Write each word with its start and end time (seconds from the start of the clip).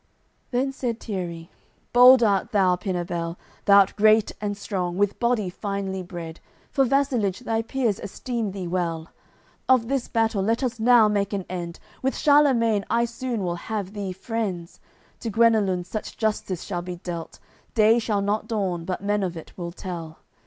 AOI. 0.01 0.07
CCLXXXIV 0.07 0.51
Then 0.61 0.71
said 0.73 0.99
Tierri 0.99 1.49
"Bold 1.93 2.23
art 2.23 2.51
thou, 2.51 2.75
Pinabel, 2.75 3.37
Thou'rt 3.65 3.95
great 3.95 4.31
and 4.41 4.57
strong, 4.57 4.97
with 4.97 5.19
body 5.19 5.47
finely 5.47 6.01
bred; 6.01 6.39
For 6.71 6.85
vassalage 6.85 7.41
thy 7.41 7.61
peers 7.61 7.99
esteem 7.99 8.49
thee 8.51 8.65
well: 8.67 9.09
Of 9.69 9.89
this 9.89 10.07
battle 10.07 10.41
let 10.41 10.63
us 10.63 10.79
now 10.79 11.07
make 11.07 11.33
an 11.33 11.45
end! 11.47 11.79
With 12.01 12.17
Charlemagne 12.17 12.83
I 12.89 13.05
soon 13.05 13.43
will 13.43 13.53
have 13.69 13.93
thee 13.93 14.11
friends; 14.11 14.79
To 15.19 15.29
Guenelun 15.29 15.83
such 15.85 16.17
justice 16.17 16.63
shall 16.63 16.81
be 16.81 16.95
dealt 16.95 17.37
Day 17.75 17.99
shall 17.99 18.21
not 18.23 18.47
dawn 18.47 18.85
but 18.85 19.03
men 19.03 19.21
of 19.21 19.37
it 19.37 19.55
will 19.55 19.71
tell." 19.71 20.17